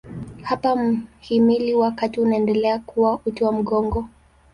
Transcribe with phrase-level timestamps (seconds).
[0.43, 4.09] Hapa mhimili wa kati unaendelea kuwa uti wa mgongo.